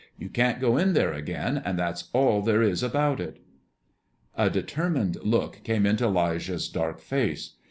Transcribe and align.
"You 0.17 0.29
can't 0.29 0.59
go 0.59 0.77
in 0.77 0.93
there 0.93 1.13
again, 1.13 1.61
and 1.63 1.77
that's 1.77 2.09
all 2.11 2.41
there 2.41 2.63
is 2.63 2.81
about 2.81 3.19
it." 3.19 3.37
A 4.35 4.49
determined 4.49 5.17
look 5.21 5.61
came 5.63 5.85
into 5.85 6.07
'Lijah's 6.07 6.67
dark 6.67 6.99
face. 6.99 7.57